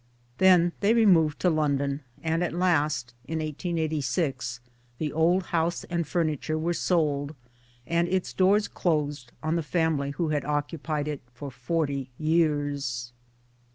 [0.39, 4.59] Then they removed to London, and at last (in 1886)
[4.97, 7.35] the old house and furniture were sold
[7.85, 13.13] and its doors closed on the family who had occupied it for forty years.